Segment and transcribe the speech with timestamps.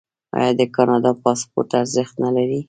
[0.37, 2.59] آیا د کاناډا پاسپورت ارزښت نلري؟